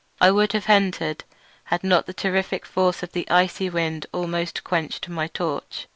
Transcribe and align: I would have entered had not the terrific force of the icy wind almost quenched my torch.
I 0.19 0.31
would 0.31 0.53
have 0.53 0.67
entered 0.67 1.25
had 1.65 1.83
not 1.83 2.07
the 2.07 2.13
terrific 2.15 2.65
force 2.65 3.03
of 3.03 3.11
the 3.11 3.29
icy 3.29 3.69
wind 3.69 4.07
almost 4.11 4.63
quenched 4.63 5.07
my 5.09 5.27
torch. 5.27 5.85